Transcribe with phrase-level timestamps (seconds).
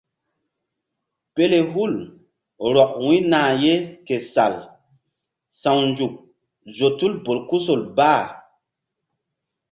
[1.33, 1.93] Pelehul
[2.73, 3.73] rɔk wu̧y nah ye
[4.07, 4.55] ke sal
[5.61, 6.13] sawnzuk
[6.77, 8.23] zo tul bolkusol bah.